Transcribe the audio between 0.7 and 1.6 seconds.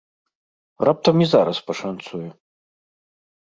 Раптам і зараз